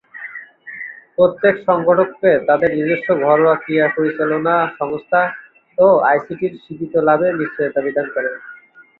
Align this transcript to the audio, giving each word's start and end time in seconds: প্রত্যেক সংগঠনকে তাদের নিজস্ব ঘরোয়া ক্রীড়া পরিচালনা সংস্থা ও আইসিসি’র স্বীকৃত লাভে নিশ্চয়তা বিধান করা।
প্রত্যেক 1.17 1.55
সংগঠনকে 1.67 2.31
তাদের 2.47 2.69
নিজস্ব 2.77 3.07
ঘরোয়া 3.25 3.55
ক্রীড়া 3.55 3.87
পরিচালনা 3.97 4.55
সংস্থা 4.79 5.21
ও 5.77 5.87
আইসিসি’র 6.09 6.53
স্বীকৃত 6.63 6.93
লাভে 7.07 7.27
নিশ্চয়তা 7.41 7.79
বিধান 7.81 8.07
করা। 8.13 8.31